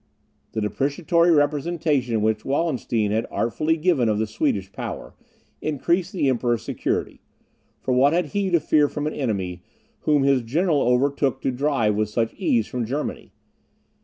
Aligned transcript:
The 0.53 0.61
depreciatory 0.61 1.29
representation 1.29 2.23
which 2.23 2.43
Wallenstein 2.43 3.11
had 3.11 3.27
artfully 3.29 3.77
given 3.77 4.09
of 4.09 4.17
the 4.17 4.25
Swedish 4.25 4.71
power, 4.71 5.13
increased 5.61 6.11
the 6.11 6.27
Emperor's 6.27 6.63
security; 6.63 7.21
for 7.81 7.93
what 7.93 8.11
had 8.11 8.29
he 8.29 8.49
to 8.49 8.59
fear 8.59 8.89
from 8.89 9.05
an 9.05 9.13
enemy, 9.13 9.61
whom 9.99 10.23
his 10.23 10.41
general 10.41 10.91
undertook 10.91 11.39
to 11.43 11.51
drive 11.51 11.93
with 11.93 12.09
such 12.09 12.33
ease 12.33 12.65
from 12.65 12.83
Germany? 12.83 13.31